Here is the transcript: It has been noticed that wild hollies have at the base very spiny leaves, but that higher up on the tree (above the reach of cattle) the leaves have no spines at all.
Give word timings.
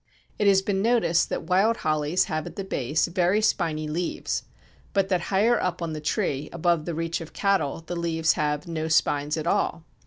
It 0.39 0.47
has 0.47 0.63
been 0.63 0.81
noticed 0.81 1.29
that 1.29 1.43
wild 1.43 1.77
hollies 1.85 2.23
have 2.23 2.47
at 2.47 2.55
the 2.55 2.63
base 2.63 3.05
very 3.05 3.39
spiny 3.39 3.87
leaves, 3.87 4.41
but 4.93 5.09
that 5.09 5.21
higher 5.29 5.61
up 5.61 5.79
on 5.79 5.93
the 5.93 6.01
tree 6.01 6.49
(above 6.51 6.85
the 6.85 6.95
reach 6.95 7.21
of 7.21 7.33
cattle) 7.33 7.83
the 7.85 7.95
leaves 7.95 8.33
have 8.33 8.67
no 8.67 8.87
spines 8.87 9.37
at 9.37 9.45
all. 9.45 9.83